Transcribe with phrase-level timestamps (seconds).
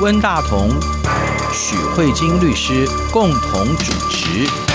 [0.00, 0.68] 温大同、
[1.52, 4.69] 许慧晶律师共同主持。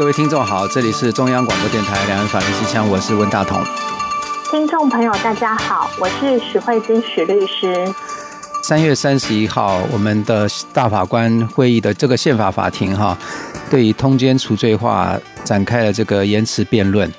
[0.00, 3.62] 各位听众好，这里是中央广播电台两岸法律气象，我是温大同。
[4.50, 7.86] 听众朋友大家好，我是许慧君许律师。
[8.62, 13.14] 三月三十一号，我们的大法官会议的这个宪法法庭哈，
[13.68, 15.14] 对于通奸除罪化
[15.44, 17.12] 展开了这个言词辩论。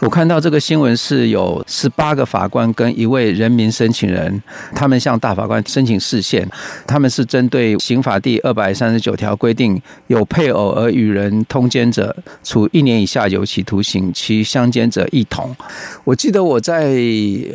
[0.00, 4.42] 我看到这个新闻是有十八个法官跟一位人民申请人，
[4.74, 6.46] 他们向大法官申请释宪。
[6.86, 12.14] 他们是针对刑法第二百三十九条规定，有配偶而与人通奸者，
[12.44, 15.56] 处一年以下有期徒刑，其相奸者一同。
[16.04, 16.94] 我记得我在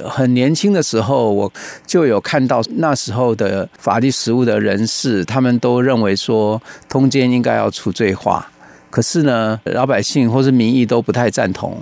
[0.10, 1.52] 很年轻的时候，我
[1.86, 8.50] 就有看到那时候的法律实务的人士，他们都认为说通奸应该要除罪化，
[8.90, 11.78] 可是呢，老百姓或是民意都不太赞同。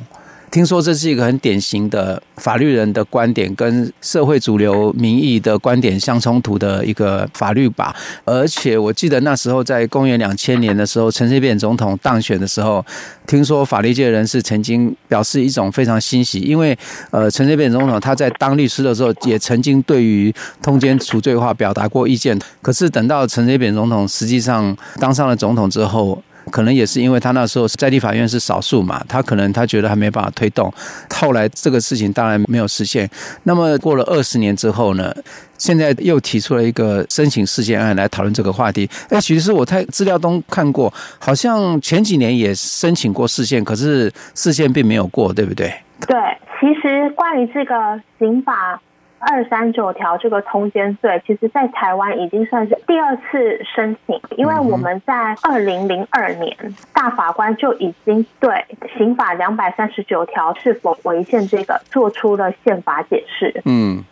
[0.52, 7.95] 听说这是一个很典型的法律人的观点，跟社会主流民意的观点相冲突的一个法律吧。
[8.25, 12.83] 而且我记得那时候在公元两千年的时候，陈水扁总统当选的时候，
[13.27, 16.77] 听说法律界人士曾经表示一种非常欣喜，因为
[17.11, 20.33] 呃，陈水扁总统他在当律师的时候也曾经对于
[20.64, 22.39] 通奸除罪化表达过意见。
[22.61, 30.72] 可是等到陈水扁总统实际上当上了总统之后，可能也是因为他那时候在地法院是少数嘛，他可能他觉得还没办法推动，
[31.09, 33.09] 后来这个事情当然没有实现。
[33.44, 35.14] 那么过了二十年之后呢，
[35.58, 38.89] 现在又提出了一个申请事件案来讨论这个话题。
[39.09, 45.73] 哎，其实我在资料中看过，好像前几年也申请过事件，可是事件并没有过，对不对？
[46.08, 46.17] 对，
[46.59, 48.81] 其实关于这个刑法。
[49.20, 56.55] 二三九条这个通奸罪，其实在台湾已经算是第二次申请，因为我们在二零零二年
[56.93, 58.66] 大法官就已经对
[58.98, 63.61] 刑法两百三十九条是否违宪这个做出了宪法解释。
[63.66, 64.04] 嗯，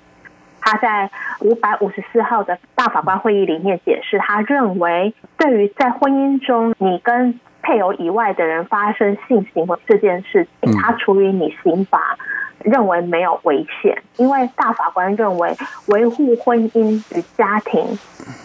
[0.60, 12.18] 他在五百五十四号的大法官会议里面解释，他认为对于在婚姻中你跟配偶以外的人发生性行为这件事情，他处于你刑法。
[12.64, 15.56] 认为没有违宪，因为大法官认为
[15.88, 17.98] 维护婚姻与家庭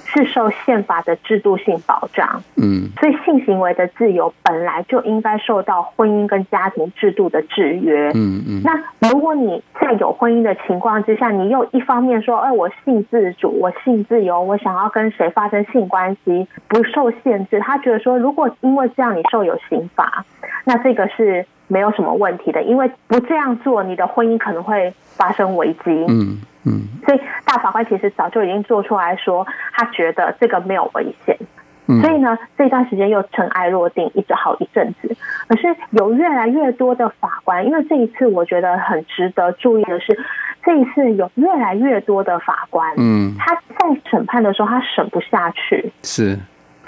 [0.05, 2.43] 是受宪法的制度性保障。
[2.57, 8.11] 嗯，所以性行为的自由本来就应该受到婚姻跟家庭制度的制约。
[8.15, 8.63] 嗯嗯。
[8.63, 20.25] 那如果你在有婚姻的情况之下，你又一方面说，哎，我性自主，我性自由，我想要跟谁发生性关系不受限制，他觉得说，如果因为这样你受有刑罚，
[20.65, 21.47] 那这个是。
[21.73, 26.05] 没有什么问题的，因为不这样做，你的婚姻可能会发生危机。
[26.07, 31.35] 嗯嗯，所以大法官其实早就已经做出来说，他觉得这个没有危险。
[32.01, 35.17] 所以呢，这段时间又尘埃落定，一直好一阵子。
[35.49, 40.17] 可是有越来越多的法官，因为这一次我觉得很值得注意的是，
[40.63, 46.39] 这一次有越来越多的法官，嗯，他在审判的时候他审不下去，是。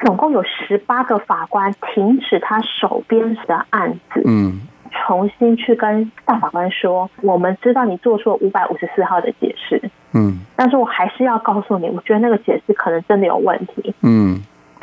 [0.05, 4.61] 总共有十八个法官停止他手边的案子，嗯。
[4.94, 14.41] 重新去跟大法官说，我们知道你做出了五百五十四号的解释，嗯，但是我还是要告诉你，我觉得那个解释可能真的有问题，嗯，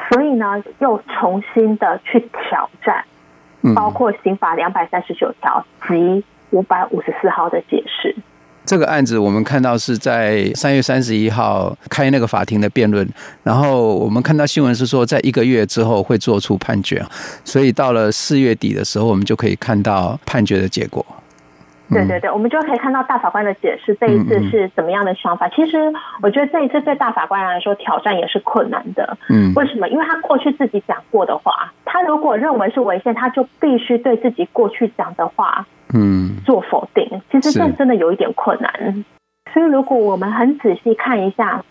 [0.10, 3.06] 所以呢，又重新的去挑战，
[3.74, 8.16] 包括刑法两百三十九条及五百五十四号的解释。
[8.64, 13.08] 这个案子我们看到是在三月三十一号开那个法庭的辩论，
[13.44, 17.04] 然后我们看到新闻是说，在一个月之后会做出判决，
[17.44, 21.06] 所以到了四月底的时候，我们就可以看到判决的结果。
[21.94, 25.50] 对对对，我们就可以看到大法官的解释，这一次是怎么样的想法。
[25.50, 29.18] 其实我觉得这一次对大法官来说挑战也是困难的。
[29.28, 29.90] 嗯，为什么？
[29.90, 35.68] 因为他过去自己讲过的话，他如果认为是违宪，他就必须对自己过去讲的话。
[35.94, 39.04] 嗯，做否定，其实这真的有一点困难。
[39.52, 41.66] 所以，如果我们很仔细看一下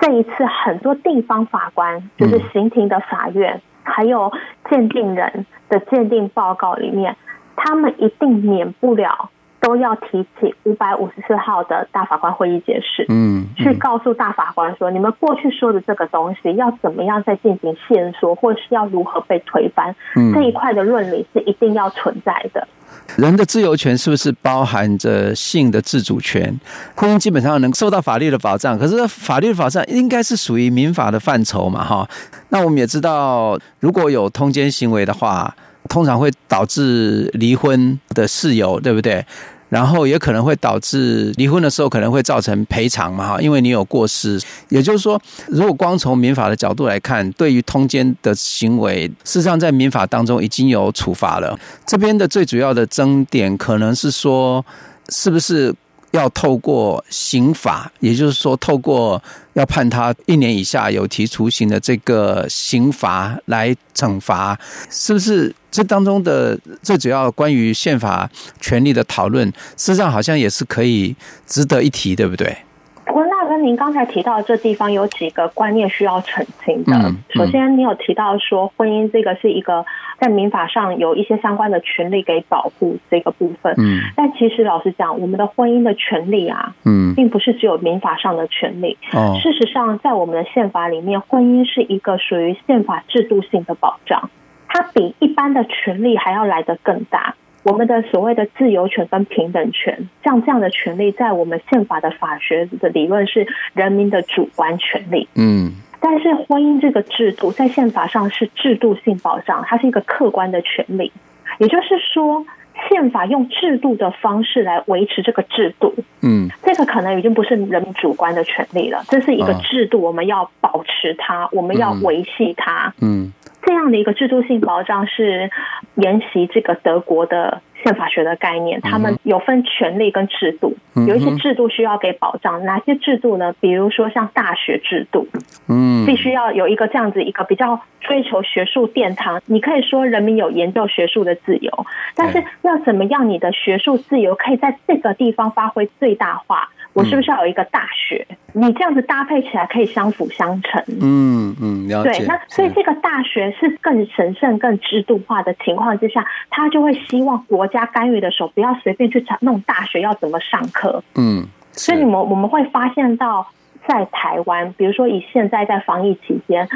[0.00, 4.32] 这一次很多地方法官，就是刑庭的法院，还有
[4.70, 7.16] 鉴定人的鉴定报告里面，
[7.56, 9.30] 他们一定免不了
[9.66, 19.92] 都要提起五百五十四号的大法官会议解释，嗯，去告诉大法官说，你们过去说的这个东西要怎么样再进行线索，或是要如何被推翻，
[20.32, 22.68] 这一块的论理是一定要存在的。
[23.16, 26.56] 人的自由权是不是包含着性的自主权？
[26.94, 31.84] 婚姻基本上能受到法律的保障，可是法律的保障应该是属于民法的范畴嘛？
[31.84, 32.08] 哈，
[32.50, 35.52] 那我们也知道，如果有通奸行为的话，
[35.88, 39.24] 通常会导致离婚的事由，对不对？
[39.68, 44.40] 然后也可能会导致离婚的时候可能会造成赔偿嘛，哈，因为你有过失。
[44.68, 51.58] 也就是说，如果光从民法的角度来看，对于通奸的行为，事实上在民法当中已经有处罚了。
[51.86, 54.64] 这边的最主要的争点可能是说，
[55.08, 55.74] 是不是？
[56.12, 59.22] 要透过刑法，也就是说，透过
[59.52, 64.58] 要判他一年以下有期徒刑的这个刑罚来惩罚，
[64.88, 65.54] 是不是？
[65.76, 68.26] 这当中的最主要关于宪法
[68.60, 69.46] 权利的讨论，
[69.76, 71.14] 事实上好像也是可以
[71.44, 72.56] 值得一提，对不对？
[73.04, 76.96] 不过，那跟您刚才提到这地方有几个观念需要澄清的。
[76.96, 79.84] 嗯嗯、首先，你有提到说婚姻这个是一个。
[80.18, 88.96] 在民法上有一些相关的权利给保护这个部分，嗯，但其实老实讲，我们的婚姻的权利啊，嗯，并不是只有民法上的权利。
[89.12, 94.30] 哦，事实上，在我们的宪法里面，婚姻是一个属于宪法制度性的保障，
[94.76, 97.34] 它比一般的权利还要来得更大。
[97.62, 105.72] 我们的所谓的自由权跟平等权，像这样的权利，在我们宪法的法学的理论是人民的主观权利，嗯。
[105.98, 111.10] 但是婚姻这个制度在宪法上是制度性保障，它是一个客观的权利，
[111.58, 112.44] 也就是说，
[112.88, 123.32] 宪法用制度的方式来维持这个制度，嗯，这个可能已经不是人民主观的权利了，这是一个制度，我们要保持它，我们要维系它，嗯，
[123.66, 125.50] 这样的一个制度性保障是
[125.96, 127.60] 沿袭这个德国的。
[127.84, 130.76] 宪法学的概念，他们有分权利跟制度，
[131.06, 132.64] 有一些制度需要给保障。
[132.64, 133.54] 哪些制度呢？
[133.60, 135.28] 比如说像大学制度，
[135.68, 139.40] 嗯，必须要有一个这样子一个比较追求学术殿堂。
[139.46, 141.86] 你可以说人民有研究学术的自由，
[142.16, 146.70] 但是要怎么样你的学术自由可以在这个地方发挥最大化？
[146.96, 148.26] 我是不是要有一个大学？
[148.54, 150.82] 你这样子搭配起来可以相辅相成。
[151.02, 152.10] 嗯嗯，了解。
[152.10, 161.04] 对，那所以这个大学是更神圣、更制度化的情况之下，他就会希望国家干预的时候不要随便去弄大学要怎么上课。
[161.16, 163.46] 嗯，所以你们我们会发现到，
[163.86, 166.66] 在台湾，比如说以现在在防疫期间，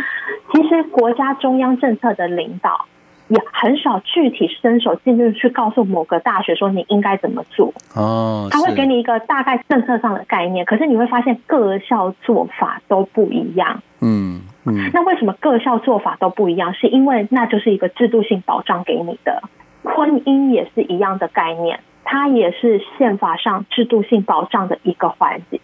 [0.52, 2.84] 其实国家中央政策的领导。
[3.31, 13.82] 也很少具体伸手进去去告诉某个大学说你应该怎么做哦，他会给你一个大概政策上的概念，可是你会发现各校做法都不一样。
[14.00, 16.75] 嗯嗯，那为什么各校做法都不一样？
[16.75, 19.43] 是因为那就是一个制度性保障给你的。
[19.82, 25.61] 婚姻也是一样的概念，它也是宪法上制度性保障的一个环节。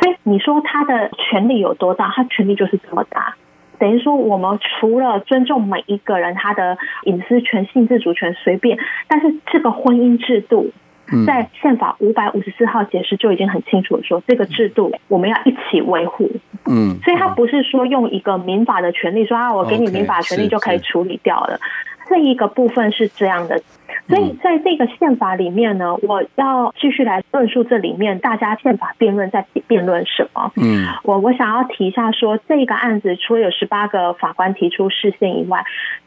[0.00, 2.08] 所以你说他的权利有多大？
[2.14, 3.34] 他权利就是这么大。
[3.80, 8.78] 等于说，我们除了尊重每一个人他的隐私权、性自主权随便，
[9.08, 10.70] 但是这个婚姻制度，
[11.26, 16.30] 在宪法五百五十四号解释就已经很清楚的说，这个制度我们要一起维护。
[16.66, 21.58] 嗯，所以他不是说用一个民法的权利说啊，我给你民法权利就可以处理掉了。
[22.08, 23.60] 这一个部分是这样的。
[24.10, 30.52] 所以在这个宪法里面呢，我要继续来论述这里面大家宪法辩论在辩论什么。
[30.56, 35.64] 嗯，我我想要提一下说，这个案子除了有十八个法官提出释宪以外，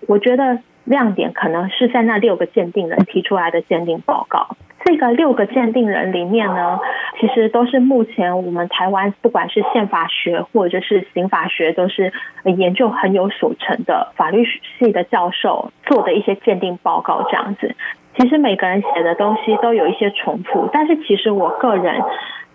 [0.08, 4.56] 我觉得亮点可能是在那六个鉴定人提出来的鉴定报告。
[4.86, 6.78] 这个六个鉴定人里面呢，
[7.18, 12.12] 其实都是目前我们台湾不管是宪法学或者是刑法学，都是
[12.44, 14.46] 研究很有所成的法律
[14.78, 17.76] 系的教授做的一些鉴定报告这样子。
[18.18, 22.02] 其实每个人写的东西都有一些重复，但是其实我个人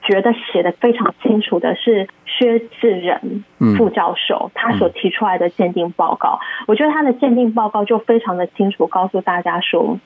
[0.03, 3.45] 觉得写的非常清楚的是薛志仁
[3.77, 6.39] 副教授他所提出来的鉴定报告。
[6.67, 9.99] 我觉得他的鉴定报告就非常的清楚，告诉大家说。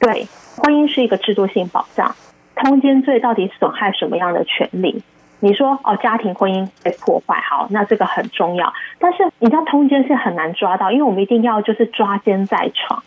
[0.00, 2.14] 对，婚姻是一个制度性保障。
[2.56, 5.02] 通奸罪到底损害什么样的权利？
[5.40, 8.72] 你说哦，家庭婚姻被破坏，好，那这个很重要。
[8.98, 13.02] 但是你知道，通奸是很难抓到，因为我们一定要就是抓奸在床。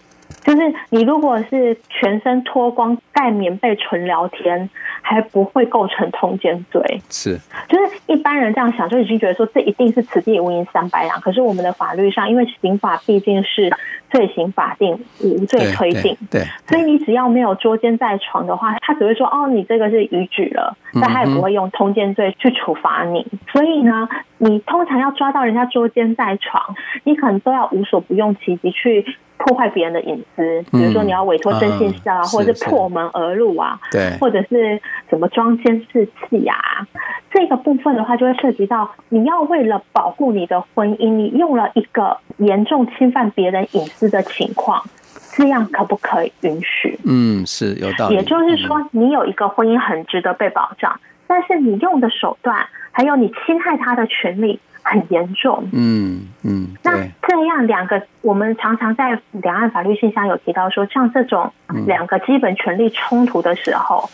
[0.47, 4.67] 就是你如果是全身脱光盖棉被纯聊天，
[5.03, 6.81] 还不会构成通奸罪。
[7.09, 7.37] 是，
[7.69, 11.21] 就是一般人这样想，就已经觉得说这一定是此地无银三百 两。
[11.21, 13.71] 可是我们的法律上，因为刑法毕竟是。
[14.09, 23.27] 罪行法定无罪推定，对，所以你只要没有捉奸在床的话，他只会说哦，你这个是逾矩了，但他也不会用通奸罪去处罚你。
[23.51, 26.73] 所以呢，你通常要抓到人家捉奸在床，
[27.03, 29.05] 你可能都要无所不用其极去
[29.47, 36.85] 破坏别人的隐私，比如说你要委托征信社啊，或者是破门而入啊，对，或者是什么装监视器啊。
[37.31, 44.83] 这个部分的话，就会涉及到你要为了保护你的婚姻，你用了一个严重侵犯别人隐私的情况，
[45.31, 46.99] 这样可不可以允许？
[47.05, 48.15] 嗯，是有道理。
[48.15, 54.59] 也就是说，你有一个婚姻很值得被保障，但是你用的手段，还有你侵害他的权利，
[54.89, 55.67] 很严重。
[55.74, 56.91] 嗯嗯，那
[57.27, 61.51] 这样两个，我们常常在两岸法律信箱有提到说，像这种
[61.86, 64.12] 两个基本权利冲突的时候，嗯、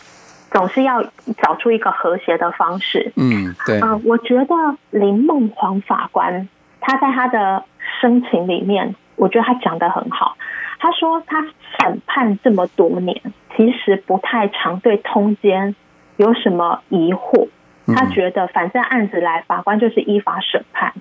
[0.50, 1.04] 总是要
[1.40, 3.12] 找出一个和谐的方式。
[3.16, 3.78] 嗯，对。
[3.78, 4.54] 嗯、呃，我觉得
[4.90, 6.48] 林梦黄法官
[6.80, 7.64] 他在他的
[8.00, 10.36] 申请里面，我觉得他讲的很好。
[10.80, 11.40] 他说他
[11.78, 13.22] 审判这么多年，
[13.56, 15.74] 其实不太常对通奸
[16.16, 17.48] 有什么疑惑。
[17.86, 20.92] 他觉得反正案子来，法官就是依法审判。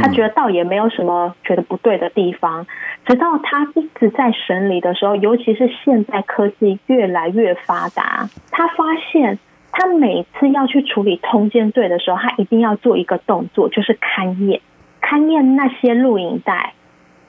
[0.00, 2.66] 他觉得倒也没有什么觉得不对的地方。
[3.06, 9.38] 直到他一直在审理的时候，尤其是现在科技越来越发达，他发现
[9.72, 14.60] 他每次要去处理通奸罪的时候，他一定要做一个动作，就是勘验，
[15.00, 16.74] 勘验那些录影带。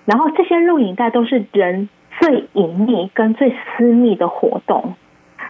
[0.06, 1.88] 然后这些录影带都是人
[2.20, 4.96] 最隐秘跟最私密的活动。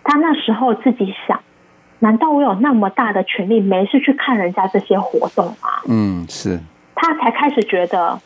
[0.03, 1.41] 他那时候自己想。
[2.00, 5.70] 难道我有那么大的权利，没事去看人家这些活动吗？
[5.88, 6.60] 嗯，是。
[6.96, 8.20] 他才开始觉得，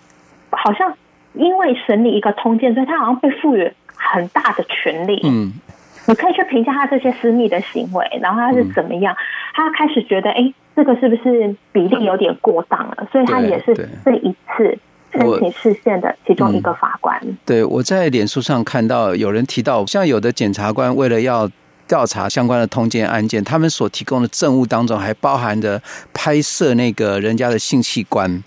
[0.49, 0.93] 好像
[1.33, 5.19] 因为审理一个通奸，所以他好像被赋予很大的权利。
[5.23, 5.53] 嗯，
[6.07, 9.13] 你可以去评价他这些私密的行为，然后他是怎么样？
[9.13, 9.17] 嗯、
[9.53, 13.07] 他开始觉得，哎、欸，这个是不是比例有点过当了？
[13.11, 13.73] 所以他也是
[14.05, 14.77] 这一次
[15.11, 17.19] 申请释宪的其中一个法官。
[17.23, 21.49] 嗯、对，我在脸书上看到有人提到，像有的检察官为了要。
[21.87, 25.81] 调查相关的通奸案件，他们所提供的证物当中还包含着
[26.13, 28.43] 拍摄那个人家的性器官。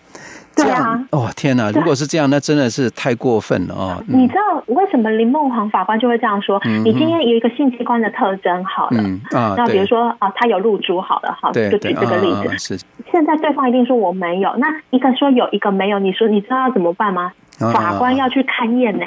[0.54, 1.70] 这样，对啊，哦天哪！
[1.70, 4.02] 如果是这样，那真的是太过分了哦。
[4.06, 6.58] 你知道为什么林孟煌法官就会这样说？
[6.64, 12.48] 嗯、你今天有一个性器官的特征，好了，嗯、啊，那比如说啊，他有露珠，好了，好，就举这个例子。
[12.48, 12.78] 啊、是。
[13.12, 17.32] 现在对方一定说我没有，那一个说有一个没有，你说你知道要怎么办吗？
[17.58, 19.04] 法官要去勘验呢。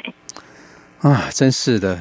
[1.02, 1.98] 啊，真是的。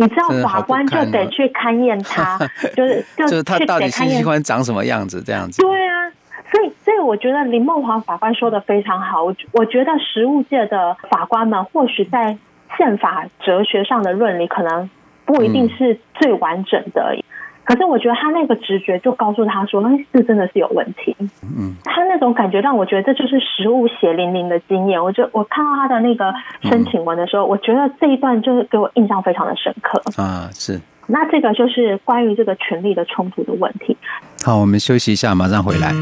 [0.00, 2.38] 你知道法官就得去勘验他，
[2.74, 5.60] 就是就是他到底性器官长什么样子这样子。
[5.60, 6.10] 对啊，
[6.50, 9.24] 所以所以我觉得林梦华法官说的非常好。
[9.24, 12.38] 我我觉得实务界的法官们或许在
[12.76, 14.88] 宪法哲学上的论理可能
[15.24, 17.14] 不一定是最完整的。
[17.14, 17.22] 嗯
[17.68, 21.14] 可是我觉得他那个直觉就告诉他说，那这真的是有问题。
[21.42, 25.04] 嗯，他那种感觉让我觉得这就是食物血淋淋的经验。
[25.04, 26.32] 我就我看到他的那个
[26.62, 30.00] 申请文的时候，我觉得这一段就是给我印象非常的深刻。
[30.16, 30.80] 啊，是。
[31.08, 33.98] 那这个就是关于这个权力的冲突的问题。
[34.42, 35.92] 好，我们休息一下，马上回来。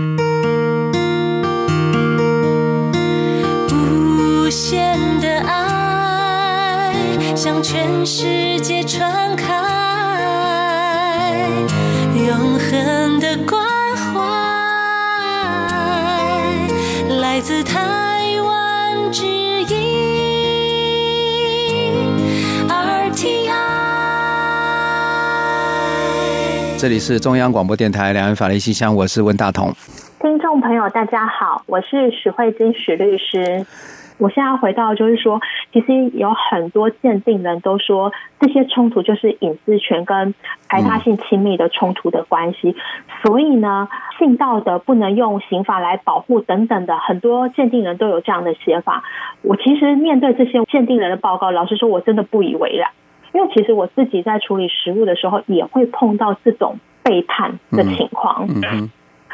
[3.73, 6.93] 无限的爱
[7.35, 9.86] 向全世界传开。
[12.27, 13.63] 永恒的关
[13.95, 14.19] 怀，
[17.21, 17.79] 来自台
[18.43, 19.77] 湾之音
[22.69, 23.53] RTI。
[26.77, 29.73] 这里是中央广播电台两岸法律信箱，我是温大同。
[30.21, 33.65] 听众朋友，大家好，我是许慧金许律师。
[34.19, 35.41] 我现在回到，就是说，
[35.73, 40.35] 其实有很多鉴定人都说，这些冲突就是隐私权跟
[40.69, 42.75] 排他性亲密的冲突的关系。
[43.23, 49.05] 所以呢，性道德不能用刑法来保护等等的，很多鉴定人都有这样的写法。
[49.43, 52.91] 我其实面对这些鉴定人的报告，老实说，我真的不以为然，
[53.35, 58.49] 因为其实我自己在处理实物的时候，也会碰到这种背叛的情况。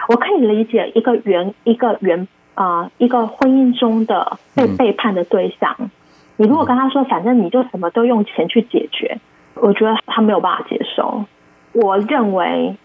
[0.08, 2.26] 我可以理解一个原一个原。
[2.54, 5.90] 啊、呃，一个婚姻中的被背叛的对象，嗯、
[6.36, 9.18] 你如果跟他说，反正你就什么都用钱去解决，
[9.54, 11.24] 我觉得他没有办法接受。
[11.72, 12.76] 我认为，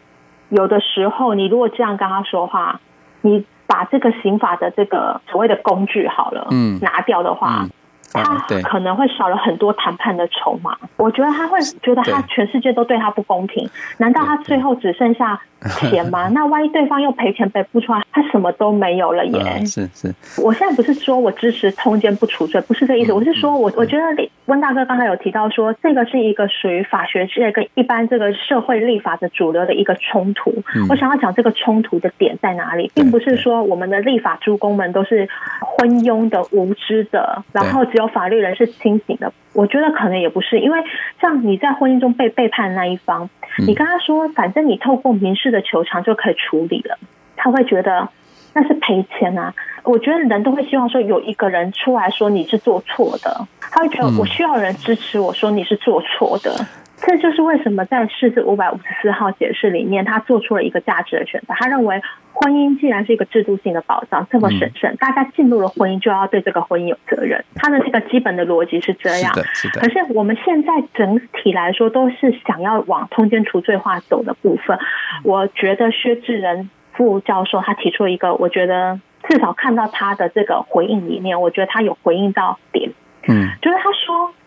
[0.49, 2.79] 有的时候你如果这样跟他说话，
[3.21, 7.65] 你把这个刑法的这个所谓的工具好了，嗯，拿掉的话。
[8.13, 13.69] 嗯他可能会少了很多谈判的筹码，我觉得他会觉得他全世界都对他不公平。
[13.97, 15.39] 难道他最后只剩下
[15.77, 16.29] 钱吗？
[16.33, 19.65] 那万一对方又赔钱赔不出来，他什么都没有了耶！
[19.65, 23.11] 是是，我现在不是说我支持通奸不处罪，不是这意思。
[23.11, 24.03] 我是说我我觉得
[24.45, 30.53] 温大哥刚才有提到说，这个是一个属于法学界跟一般这个社会立法的主流的一个冲突。
[30.89, 35.27] 我想要讲这个冲突的点在哪里，并不是说我们的立法诸公们都是
[35.59, 38.07] 昏庸的、无知的，然后只有。
[38.17, 40.79] 法律人是清醒的，我觉得可能也不是，因为
[41.21, 43.29] 像你在婚姻中被背叛的那一方，
[43.67, 46.97] 你跟他说，反正你透过民事的求偿就可以处理了，
[47.35, 48.09] 他会觉得
[48.53, 49.53] 那是赔钱啊。
[49.83, 56.65] 我觉得人都会希望说有一个人出来说你是做错的，他会觉得我需要人支持我说你是做错的。
[56.97, 61.53] 这就是为什么在释字五百五十四号解释里面，他做出了一个价值的选择。
[61.55, 62.01] 他认为，
[62.33, 67.43] 婚姻既然是一个制度性的保障，这么神圣，大家进入了婚姻就要对这个婚姻有责任。
[67.55, 69.33] 他的这个基本的逻辑是这样。
[69.33, 69.81] 是的，是的。
[69.81, 74.77] 可是我们现在整体来说，都是想要往通奸除罪化走的部分。
[75.23, 78.99] 我觉得薛志仁副教授他提出了一个，我觉得
[79.29, 82.89] 至少看到他的这个回应里面，我觉得他有回应到点，
[83.27, 84.33] 嗯，就是他说，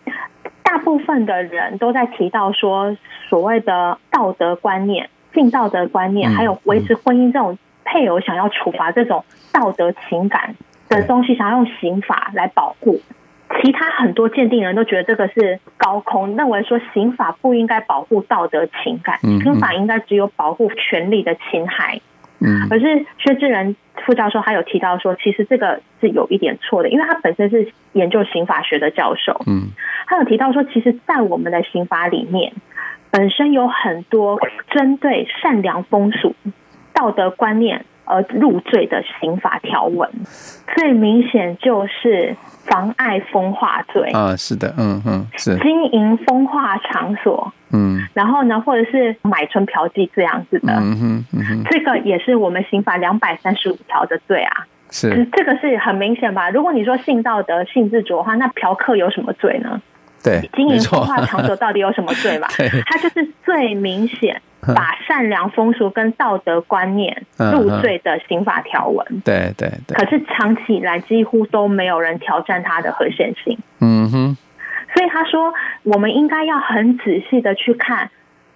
[0.91, 2.97] 部分的人都在提到说，
[3.29, 10.53] 所谓的道德观念、性道德观念，还有维持婚姻这种配偶想要处罚这种道德情感
[10.89, 12.99] 的东西，想要用刑法来保护。
[13.61, 22.01] 其他很多鉴定人都觉得这个是高空，认为说刑法不应该保护道德情感，刑法应该只有保护权利的侵害。
[22.43, 29.39] 嗯，可是薛志仁副教授他有提到说，其实这个是有一点错的，因为他本身是研究刑法学的教授。
[29.45, 29.69] 嗯，
[30.07, 32.53] 他有提到说，其实，在我们的刑法里面，
[33.11, 34.39] 本身有很多
[34.71, 36.35] 针对善良风俗、
[36.93, 40.09] 道德观念而入罪的刑法条文，
[40.75, 42.35] 最明显就是。
[42.63, 56.51] 妨碍风化罪啊，是的，嗯嗯，是经营风化场所，嗯，然后呢，或者是买春嫖妓这样子的，嗯哼，嗯哼，这个也是我们刑法两百三十五条的罪啊，是这个是很明显吧？
[56.51, 59.81] 如果你说性道德、性自主的话，那嫖客有什么罪呢？
[60.23, 62.47] 对，经营风化场所到底有什么罪嘛？
[62.55, 64.39] 对，它就是最明显。
[64.75, 69.95] 把善良风俗跟道德观念入罪的刑法条文，对对对。
[69.95, 73.57] 可是长期以来几乎都没有人挑战它的合宪性。
[73.79, 74.37] 嗯哼。
[74.93, 75.53] 所以他说，
[75.83, 78.11] 我们应该要很仔细的去看。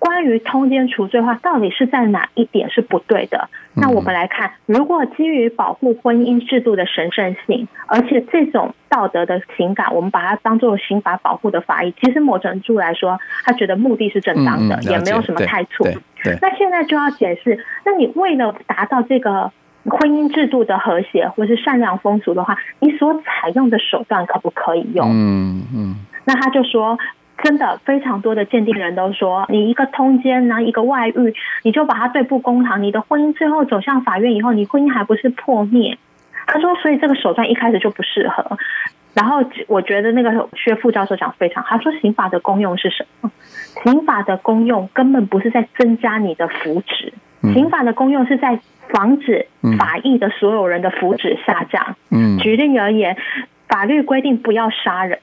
[0.06, 3.50] 关于通奸除罪化，到底是在哪一点是不对的？
[3.74, 15.88] 那我们来看，如果基于保护婚姻制度的神圣性，而且这种道德的情感，我们把它当做刑法保护的法益，其实某程度来说，他觉得目的是正当的，也没有什么太错。
[16.40, 19.52] 那现在就要解释，那你为了达到这个
[19.86, 25.10] 婚姻制度的和谐，或是善良风俗的话，你所采用的手段可不可以用？
[25.12, 25.96] 嗯嗯。
[26.26, 27.00] 那他就说。
[27.44, 35.98] 真的非常多的鉴定人都说，你一个通奸，然后一个外遇，你就把他对簿公堂，你的婚姻最后走向法院以后，你婚姻还不是破灭？
[36.48, 38.58] 他说，所以这个手段一开始就不适合。
[39.14, 43.32] 然后我觉得那个薛副教授讲非常好，他说刑法的功用是什么？
[43.84, 47.12] 刑法的功用根本不是在增加你的福祉，
[47.54, 51.96] 刑法的功用是在防止法益的所有人的福祉下降。
[52.12, 53.18] 嗯，举例而言，
[53.68, 55.20] 法律规定不要杀人。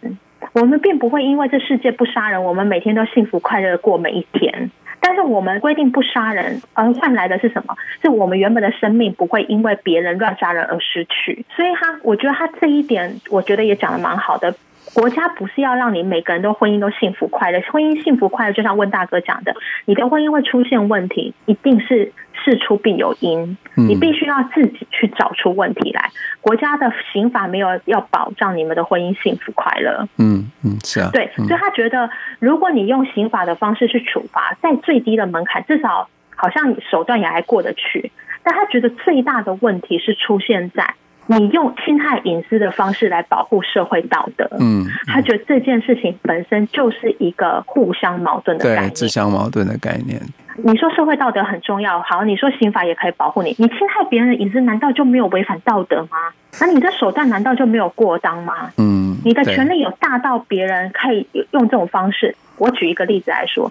[0.53, 4.71] 我们并不会因为这世界不杀人，我们每天都幸福快乐的过每一天。
[5.01, 7.75] 但是我们规定不杀人，而换来的是什么？
[8.01, 11.45] 是我们原本的生命不会因为别人乱杀人而失去。
[11.57, 14.55] 所以他，我觉得他这一点，我觉得也讲的蛮好的。
[14.95, 19.55] 国家不是要让你每个人都婚姻都幸福快乐，婚姻幸福快乐就像温大哥讲的，
[19.87, 22.13] 你的婚姻会出现问题，一定是
[22.45, 26.11] 事出必有因，你必须要自己去找出问题来。
[26.41, 30.09] 国家的刑法没有要保障你们的婚姻幸福快乐。
[30.19, 40.95] 嗯嗯，是啊，对，所以他觉得，如果你用刑法的方式去处罚，在最低的门槛，至少好像手段也还过得去，但他觉得最大的问题是出现在。
[41.27, 50.21] 你用侵害隐私的方式来保护社会道德，嗯，他觉得这件事情本身就是一个互相矛盾的概念，对，自相矛盾的概念。
[50.57, 56.17] 你说社会道德很重要，好，你说刑法也可以保护你，你侵害别人的隐私，难道就没有违反道德吗？
[56.61, 58.71] 那你的手段难道就没有过当吗？
[58.77, 62.37] 嗯，你的权利有大到别人可以用这种方式？
[62.59, 63.71] 我举一个例子来说。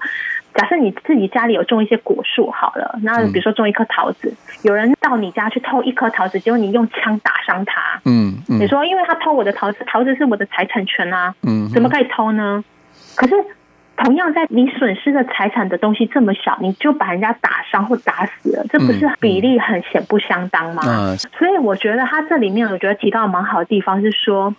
[0.53, 12.61] 假设你自己家里有种一些果树好了，那比如说种一颗桃子，有人到你家去偷一颗桃子，结果你用枪打伤他，嗯，你说因为他偷我的桃子，桃子是我的财产权啊，嗯，怎么可以偷呢？
[13.15, 13.35] 可是
[14.03, 21.15] 同样在你损失的财产的东西这么小，你就把人家打伤或打死了，这不是比例很显不相当吗？
[21.37, 24.53] 所以我觉得他这里面我觉得提到蛮好的地方是说。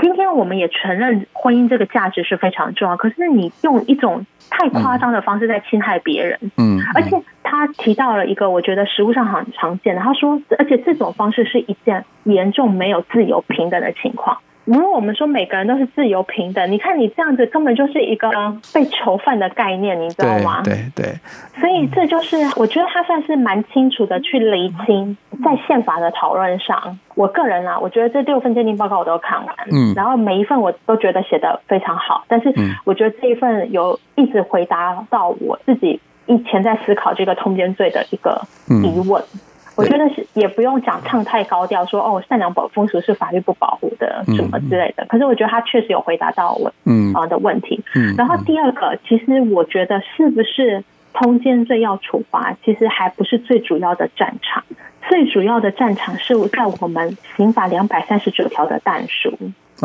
[0.00, 14.38] 今天我们也承认婚姻这个价值是非常重要，可是你用一种太夸张的方式在侵害别人，嗯，而且他提到了一个我觉得实物上很常见的，他说，而且这种方式是一件严重没有自由平等的情况。
[14.64, 18.30] 如果我们说每个人都是自由平等，你看你这样子根本就是一个
[18.72, 20.62] 被囚犯的概念，你知道吗？
[20.62, 21.04] 对对。
[21.04, 39.20] 对，所以这就是我觉得他算是蛮清楚的去厘清，在宪法的讨论上，我个人啊，我觉得这六份鉴定报告我都看完，嗯，然后每一份我都觉得写得非常好，但是我觉得这一份有一直回答到我自己以前在思考这个通奸罪的一个疑问。
[39.20, 39.38] 嗯
[39.76, 45.06] 我觉得是也不用讲唱太高调，说哦，善良保风俗是法律不保护的什么之类的。
[45.08, 47.82] 可是我觉得他确实有回答到我嗯啊的问题。
[48.16, 54.62] 然后第二个，其实我觉得是不是通奸罪要处罚，其实还不是最主要的战场。
[55.08, 59.36] 最主要的战场是在我们刑法两百三十九条的但书，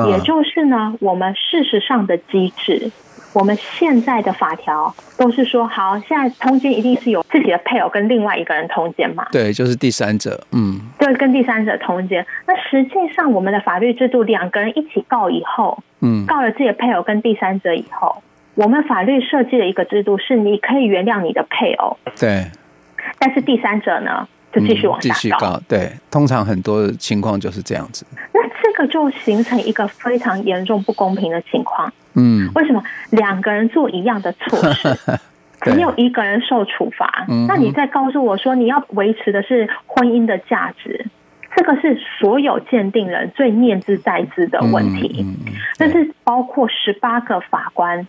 [0.07, 2.91] 也就是呢，我们事实上的机制。
[3.37, 9.27] 我们现在的法条都是说，好，现在通奸一定是有自己的配偶跟另外一个人通奸嘛？
[9.31, 12.25] 对，就是第三者，嗯，对，跟第三者通奸。
[12.47, 18.23] 那实际上，我们的法律制度，两个人一起告以后，嗯，告了自己的配偶跟第三者以后，
[18.55, 22.47] 我们法律设计的一个制度是，你可以原谅你的配偶，对，
[23.19, 25.61] 但是第三者呢，就继续往下告，嗯，继续告。
[25.67, 28.03] 对，通常很多情况就是这样子。
[28.77, 31.91] 个就形成一个非常严重不公平的情况。
[32.13, 34.95] 嗯，为什么两个人做一样的错事，
[35.61, 37.25] 只有一个人受处罚？
[37.27, 41.05] 嗯、那你再告诉我说，你要维持的是婚姻的价值，
[41.55, 45.25] 这个是所有鉴定人最念之在之的问题。
[45.77, 48.07] 但是包括十八个法官，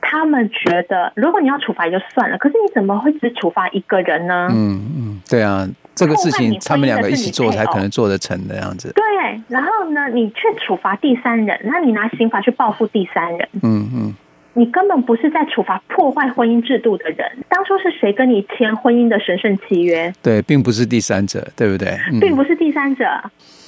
[0.00, 4.48] 他们觉得，如果你要处罚也就算了，可是你怎么会只处罚一个人呢？
[4.52, 8.92] 嗯嗯，对啊，这个事情他们两个一起做才可能做得成的样子。
[8.94, 9.04] 对。
[9.48, 14.14] 然后呢，你去处罚第三人，那你拿刑法去报复第三人，嗯嗯，
[14.54, 17.30] 你根本不是在处罚破坏婚姻制度的人。
[17.48, 20.12] 当初是谁跟你签婚姻的神圣契约？
[20.22, 21.88] 对，并不是第三者，对不对？
[22.12, 23.04] 嗯、并不是第三者，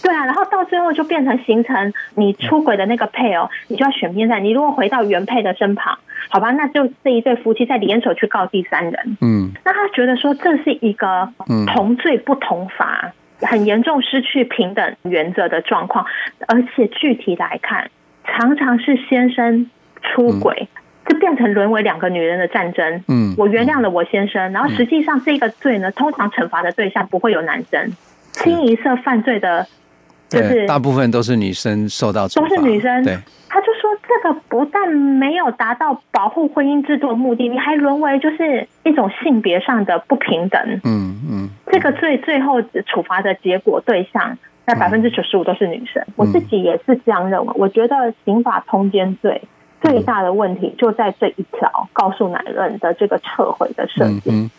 [0.02, 0.24] 对啊。
[0.24, 4.42] 然后到最后就变成形成你出轨的那个配偶，你就要选边站。
[4.42, 5.98] 你如果回到原配的身旁，
[6.28, 9.16] 好吧，那就这一对夫妻再联手去告第三人。
[9.20, 11.28] 嗯，那他觉得说这是一个
[11.74, 13.12] 同罪不同罚。
[13.42, 16.06] 很严重失去平等原则的状况，
[16.46, 17.90] 而且具体来看，
[18.24, 19.70] 常常是先生
[20.02, 20.68] 出轨，
[21.06, 23.02] 就变成沦为两个女人的战争。
[23.08, 27.92] 嗯，我原谅了我先生，然后实际上这个罪呢，通常惩罚的对象不会有男生，
[28.32, 29.66] 清一色犯罪的，
[30.28, 33.02] 就是大部分都是女生受到都是女生。
[33.04, 33.16] 对。
[33.54, 46.04] 他就说：“这个不但没有达到保护婚姻制度的目的，你还沦为就是一种性别上的不平等。”嗯嗯，这个最最后处罚的结果对象，那百分之九十五都是女生。
[46.16, 47.52] 我自己也是这样认为。
[47.56, 49.40] 我觉得刑法通奸罪
[49.80, 54.50] 最大的问题就在这一条告诉男人的这个撤回的设计。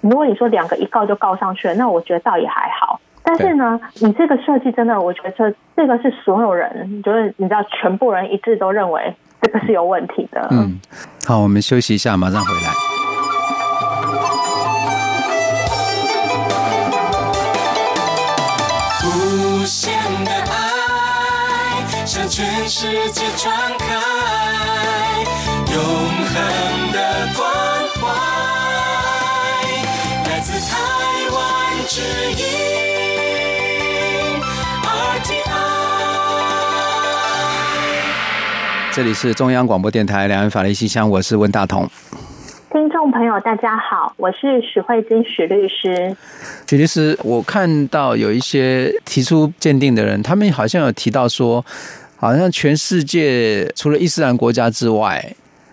[0.00, 2.98] 如果你说两个一告就告上去了，那我觉得倒也还好。
[3.22, 10.48] 但是呢，你这个设计真的，我觉得这个是所有人，就是你知道，全部人一致都认为这个是有问题的。
[10.50, 10.80] 嗯，
[11.26, 12.93] 好，我们休息一下，马上回来。
[19.64, 19.94] 无限
[20.26, 23.86] 的爱向全世界传开，
[25.72, 26.98] 永恒的
[27.34, 27.48] 关
[27.94, 28.02] 怀
[30.28, 30.76] 来自台
[31.32, 31.40] 湾
[31.88, 32.44] 之音。
[38.92, 41.88] 这里是中央广播电台两岸法律信箱，我是温大同。
[42.74, 46.16] 听众朋友，大家好，我是许慧金许律师。
[46.68, 51.64] 许律师，我看到有一些提出鉴定的人，他们好像有提到说，
[52.16, 55.24] 好像全世界除了伊斯兰国家之外，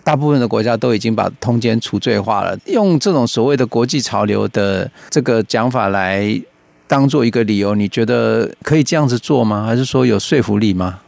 [0.03, 2.55] 大部分的国家都已经把通奸除罪化了。
[2.67, 6.39] 用这种所谓的国际潮流的这个讲法来
[6.85, 9.65] 当做一个理由，你觉得可以这样子做吗？
[9.65, 10.99] 还是说有说服力吗？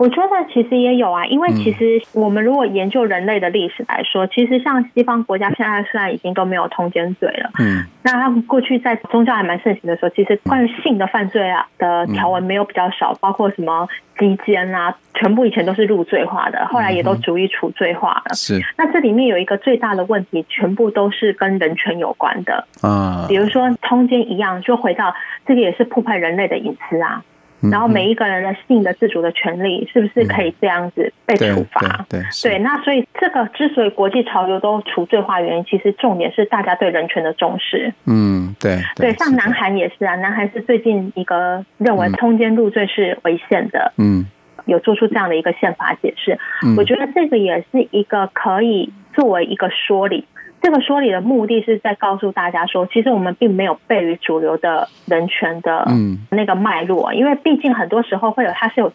[0.00, 13.86] 我觉得其实也有啊，因为其实我们如果研究人类的历史来说，其实像西方国家现在虽然已经都没有通奸罪了，嗯，那他们过去在宗教还蛮盛行的时候，其实关于性的犯罪啊的条文没有比较少，包括什么
[14.18, 18.34] 鸡奸啊，全部以前都是入罪化的，后来也都逐一除罪化了。
[18.34, 25.14] 是，那这里面有一个最大的问题，全部都是跟人权有关的啊，比如说通奸一样，就回到
[25.46, 27.22] 这个也是破坏人类的隐私啊。
[27.70, 31.80] 然后每一个人的性的自主的权利，是不是可以这样子被处罚？
[31.80, 37.92] 嗯、对，对，对，对，那所以这个之所以国际潮流都除罪化，原因其实重点是大家对人权的重视。
[38.06, 44.26] 嗯，对，对，像南韩也是啊，南韩是最近一个认为通奸入罪是违宪的，嗯，
[44.66, 46.38] 有做出这样的一个宪法解释。
[46.64, 50.24] 嗯，我觉得这个也是一个可以作为一个说理。
[50.62, 55.86] 这个说理的目的是在告诉大家说，其实我们并没有背离主流的人权的
[56.30, 58.92] 那个脉络，因为毕竟很多时候会有，它是有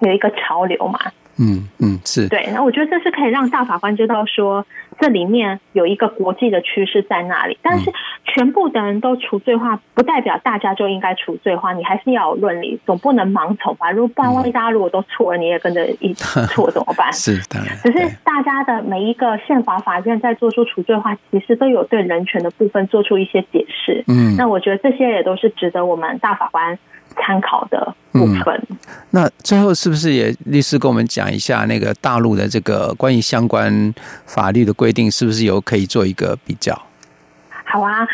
[0.00, 0.98] 有一个潮流嘛。
[1.38, 2.48] 嗯嗯，是对。
[2.52, 4.66] 那我觉得这是可以让大法官知道说，
[4.98, 7.58] 这里面有一个国际的趋势在那里。
[7.62, 7.92] 但是
[8.24, 11.72] 全部的人都除罪化，不代表大家就应该除罪化。
[11.72, 13.90] 你还是要有论理，总不能盲从吧？
[13.90, 16.14] 如果不然，万一大家如果都错了，你也跟着一
[16.48, 17.12] 错怎么办？
[17.12, 17.76] 是当然。
[17.82, 24.04] 只是大家的每一个宪法法院在做出除罪化，其实都有对人权的部分做出一些解释。
[24.08, 26.78] 嗯，那我觉得这些也都是值得我们大法官
[27.26, 28.54] 参考的部分。
[28.70, 28.76] 嗯，
[29.10, 33.92] 那最后是不是也律师跟我们讲一下那个大陆的这个关于相关
[34.26, 36.80] 法律的规定，是不是有可以做一个比较？
[37.64, 38.06] 好啊，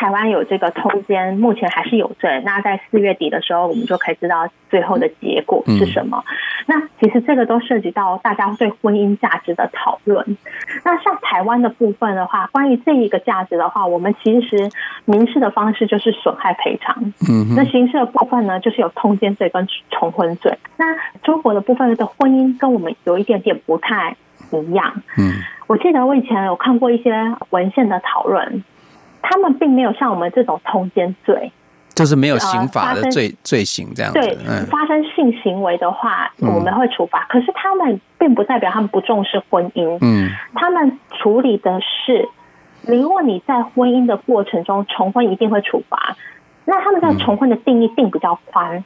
[0.00, 2.40] 台湾有这个通奸，目前还是有罪。
[2.42, 6.24] 那在四月底的时候，我们就可以知道最后的结果是什么。
[6.26, 6.32] 嗯、
[6.68, 10.38] 那其实这个都涉及到大家对婚姻价值的讨论。
[10.86, 14.70] 那像台湾的部分的话，关于这一个价值的话，我们其实
[15.04, 17.12] 民事的方式就是损害赔偿。
[17.28, 20.56] 嗯，那刑事的部分呢，就是有通奸罪跟重婚罪。
[20.78, 20.86] 那
[21.22, 24.16] 中国的部分的婚姻跟我们有一点点不太
[24.50, 25.02] 一样。
[25.18, 25.34] 嗯，
[25.66, 28.64] 我记得我以前有看过一些文献的讨论。
[29.22, 31.52] 他们并没有像我们这种通奸罪，
[31.94, 34.20] 就是没有刑法的罪罪行这样子。
[34.20, 37.26] 对，发生性行为的话，我们会处罚。
[37.28, 39.98] 可是他们并不代表他们不重视婚姻。
[40.00, 42.28] 嗯，他们处理的是，
[42.86, 46.16] 如果你在婚姻的过程中重婚，一定会处罚。
[46.64, 48.84] 那他们在重婚的定义并比较宽，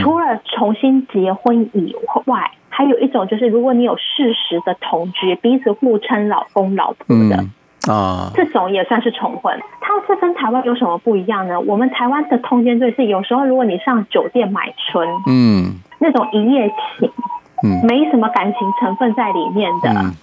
[0.00, 7.44] 除了重新结婚以外，还有一种就是，如果你有事实的同居，彼此互称老公老婆的。
[7.90, 11.58] 啊，这种也算是重婚，它是跟台湾有什么不一样呢？
[11.60, 17.10] 我们台湾的通奸罪是有时候如果你上酒店买春，嗯，那种一夜情，
[17.62, 19.90] 嗯，没什么感情成分在里面的。
[19.90, 20.14] 嗯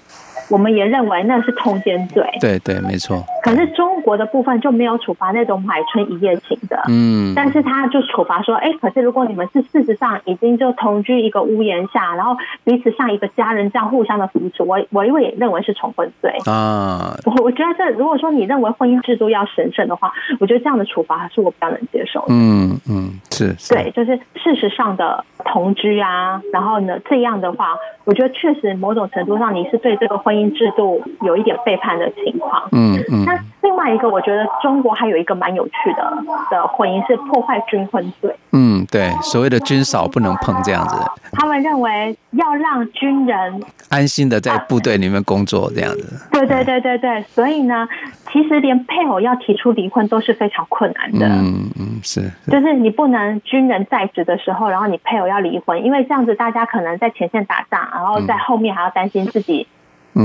[0.50, 3.24] 我们也认为那是通奸罪，对对，没错。
[3.42, 17.16] 可是中国的部分就没有处罚那种买春一夜情的，嗯，但是他就处罚说，哎，可是如果你们是事实上已经就同居一个屋檐下，然后彼此像一个家人这样互相的扶持，我我因为也认为是重婚罪啊。
[17.26, 22.28] 我我觉得这如果说你认为婚姻制度要神圣的话，我觉得这样的处罚还是我比较能接受的。
[22.30, 30.52] 嗯嗯，是，是，对，就是事实上的同居啊，然后呢这样的话，我觉得确实某种程度上你是对这个婚姻。
[30.52, 33.24] 制度有一点背叛的情况，嗯嗯。
[33.26, 36.18] 那另外一个，我觉得中国还有一个蛮有趣的
[36.50, 38.36] 的婚姻是破坏军婚罪。
[38.52, 40.96] 嗯，对，所谓的军嫂不能碰这样子。
[41.34, 46.28] 他们认为要让军人安心的在部队里面工作这样子。
[46.32, 47.88] 对对对对对，所以呢，
[48.32, 51.28] 其实连配偶要提出离婚都是非常困难的。
[51.28, 52.32] 嗯嗯，是。
[52.48, 59.68] 就是你不能军人在职的时候，然后你配偶要离婚，因为这样子大家可能在前线打仗，然后在后面还要担心自己。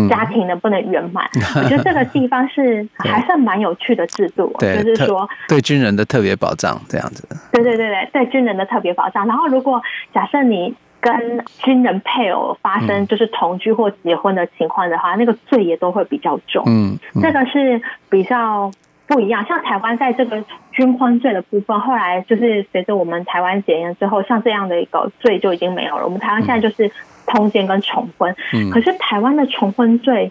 [0.09, 1.29] 家庭能不能圆满？
[1.35, 7.27] 嗯、 我觉得这个地方是 还算蛮有趣的制度，就是说对军人的特别保障这样子。
[7.53, 9.27] 对对对对，对军人的特别保障。
[9.27, 9.81] 然后，如果
[10.13, 16.65] 假设你跟军人配偶发生就是同居或结婚的情况的话，嗯、那个罪也都会比较重。
[16.67, 18.71] 嗯，嗯这个是比较
[19.07, 19.45] 不一样。
[19.47, 26.05] 像台湾在这个军婚罪的部分，后来就是随着我们台湾解严之后，像这样的一个罪就已经没有了。
[26.05, 26.91] 我们台湾现在就是。
[27.29, 28.33] 通奸跟重婚，
[28.71, 30.31] 可是台湾的重婚罪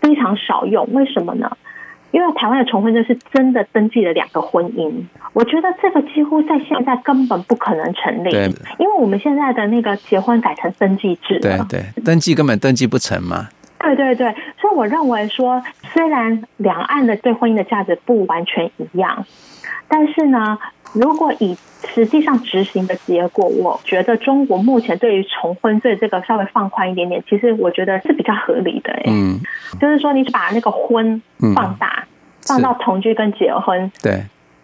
[0.00, 1.56] 非常少用，为什么呢？
[2.10, 4.92] 因为台湾的重婚罪是真的登记了两个婚姻，
[5.34, 8.46] 我觉得这个几乎在现在根本不可能成立，对
[8.80, 13.46] 因为我们现在的那个结婚改成登记制了，对对，登记根本登记不成嘛。
[13.78, 14.34] 对对对，
[14.72, 19.26] 我认为说，虽然两岸的对婚姻的价值不完全一样，
[19.88, 20.58] 但是呢。
[20.94, 21.56] 如果以
[21.94, 28.92] 实际上执行的结果，我觉得中国目前对于重婚罪这个稍微放宽一点点，其实我觉得是比较合理的。
[29.06, 29.40] 嗯，
[29.80, 31.22] 就是说你把那个婚
[31.54, 32.06] 放大，嗯、
[32.42, 33.90] 放到同居跟结婚。
[34.02, 34.22] 对。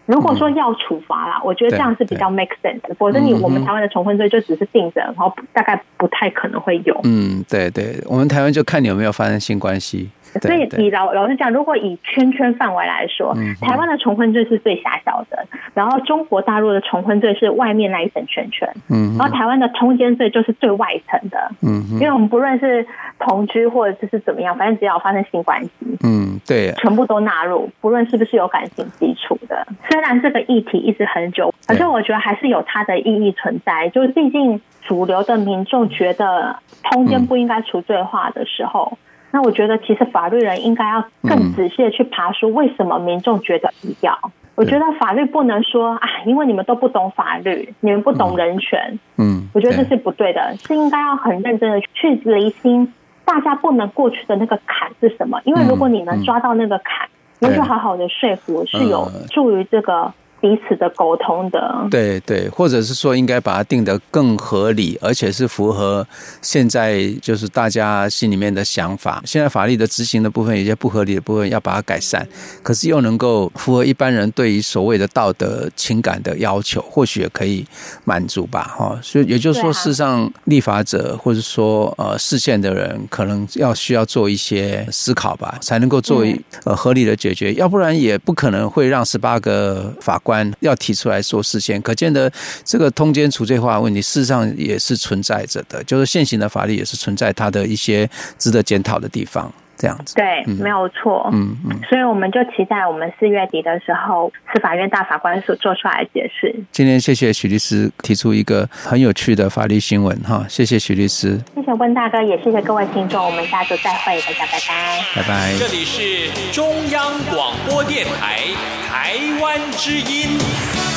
[0.09, 2.95] 如果说要处罚啦，我觉得这样是比较 make sense 的。
[2.95, 6.99] 否则你我们台湾的重婚罪就只是定着，然后大概不太可能会有。
[7.05, 10.09] 嗯，对对，我们台湾就看你有没有发生性关系。
[10.41, 22.87] 所以你老老实讲，如果以圈圈范围来说，台湾的重婚罪是最狭小的，然后中国大陆的重婚罪是外面那一层圈圈，嗯，然后台湾的通奸罪就是最外层的，嗯，因为我们不论是
[23.19, 25.71] 同居或者是怎么样，反正只要发生性关系，
[26.05, 29.67] 嗯，对，全部都纳入，不论是不是有感情基础的。
[29.91, 38.97] 虽然这个议题一直很久，可是我觉得还是有它的意义存在，就是毕竟主流的民众觉得通奸不应该除罪化的时候。
[39.31, 44.19] 那我觉得，其实法律人应该要更仔细的去爬梳，为什么民众觉得必要？
[44.25, 48.99] 嗯、我觉得法律不能说啊，因为你们都不懂法律，你们不懂人权。
[49.17, 52.93] 嗯，我觉得这是不对的，是应该要很认真的去厘清，
[53.25, 55.41] 大家不能过去的那个坎是什么？
[55.45, 57.09] 因为如果你能抓到那个坎，
[57.41, 60.13] 那、嗯嗯、就好好的说服，是有助于这个。
[60.41, 61.59] 彼此的沟通的，
[61.91, 66.07] 对对，或者是说应该把它定得更合理，而且是符合
[66.41, 69.21] 现在就是大家心里面的想法。
[69.27, 72.25] 现在法律的执行的部分，有些不合理的部分要把它改善，
[72.63, 77.67] 可是又能够符合一般人对于所谓的道德情感的要求，或许也可以
[78.05, 78.73] 满足吧。
[78.79, 90.23] 哈，所以也就是说，事实上立法者或者说呃视线的人，可能要需要做一些思考吧，才能够做一呃合理的解决，要不然也不可能会让十八个法。
[90.29, 92.31] 官要提出来说事先，可见的
[92.63, 98.07] 这个通奸除罪化问题，事实上也是存在着的，就是现行的法律也是存在它的一些
[98.39, 99.51] 值得检讨的地方。
[99.79, 100.15] 这样子。
[100.17, 101.31] 对，嗯、没有错。
[101.33, 106.55] 嗯嗯，所以我们就期待我们四月底的时候，司法院大法官所做出来的解释。
[106.73, 115.55] 今天谢谢许律师提出一个很有趣的法律新闻哈，谢谢许律师，谢谢温大哥，也谢谢各位听众，我们下周再会，大家拜拜，拜拜。
[115.59, 118.41] 这里是中央广播电台
[118.89, 120.88] 台湾之音。